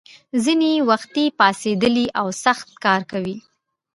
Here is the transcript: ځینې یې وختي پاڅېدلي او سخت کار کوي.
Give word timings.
ځینې 0.43 0.69
یې 0.75 0.85
وختي 0.89 1.25
پاڅېدلي 1.39 2.05
او 2.19 2.27
سخت 2.43 2.67
کار 2.83 3.01
کوي. 3.11 3.37